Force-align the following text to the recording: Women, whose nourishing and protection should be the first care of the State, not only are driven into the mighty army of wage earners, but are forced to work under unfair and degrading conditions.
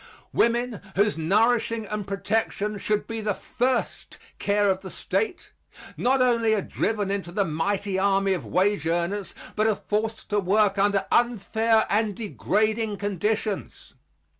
Women, 0.33 0.81
whose 0.95 1.15
nourishing 1.15 1.85
and 1.85 2.07
protection 2.07 2.79
should 2.79 3.05
be 3.05 3.21
the 3.21 3.35
first 3.35 4.17
care 4.39 4.67
of 4.71 4.81
the 4.81 4.89
State, 4.89 5.51
not 5.95 6.23
only 6.23 6.55
are 6.55 6.61
driven 6.63 7.11
into 7.11 7.31
the 7.31 7.45
mighty 7.45 7.99
army 7.99 8.33
of 8.33 8.43
wage 8.43 8.87
earners, 8.87 9.35
but 9.55 9.67
are 9.67 9.75
forced 9.75 10.27
to 10.29 10.39
work 10.39 10.79
under 10.79 11.05
unfair 11.11 11.85
and 11.87 12.15
degrading 12.15 12.97
conditions. 12.97 13.93